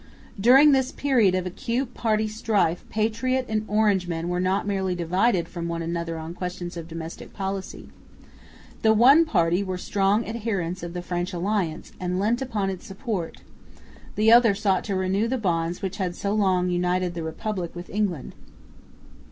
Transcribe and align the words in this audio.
During 0.39 0.71
this 0.71 0.91
period 0.91 1.35
of 1.35 1.45
acute 1.45 1.93
party 1.93 2.27
strife 2.27 2.83
Patriot 2.89 3.45
and 3.47 3.63
Orangeman 3.69 4.29
were 4.29 4.39
not 4.39 4.65
merely 4.65 4.95
divided 4.95 5.47
from 5.47 5.67
one 5.67 5.83
another 5.83 6.17
on 6.17 6.33
questions 6.33 6.75
of 6.75 6.87
domestic 6.87 7.33
policy. 7.33 7.87
The 8.81 8.93
one 8.93 9.25
party 9.25 9.63
were 9.63 9.77
strong 9.77 10.25
adherents 10.25 10.81
of 10.81 10.93
the 10.95 11.03
French 11.03 11.33
alliance 11.33 11.91
and 11.99 12.19
leant 12.19 12.41
upon 12.41 12.71
its 12.71 12.87
support; 12.87 13.41
the 14.15 14.31
other 14.31 14.55
sought 14.55 14.83
to 14.85 14.95
renew 14.95 15.27
the 15.27 15.37
bonds 15.37 15.83
which 15.83 15.97
had 15.97 16.15
so 16.15 16.33
long 16.33 16.71
united 16.71 17.13
the 17.13 17.21
Republic 17.21 17.75
with 17.75 17.87
England. 17.87 18.33